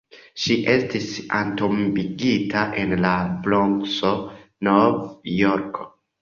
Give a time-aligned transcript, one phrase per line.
[0.43, 3.13] Ŝi estis entombigita en la
[3.45, 4.15] Bronkso,
[4.71, 5.89] Nov-Jorko.